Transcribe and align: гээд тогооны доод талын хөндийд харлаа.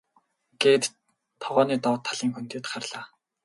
гээд 0.61 0.83
тогооны 1.41 1.75
доод 1.83 2.01
талын 2.07 2.31
хөндийд 2.33 2.65
харлаа. 2.71 3.03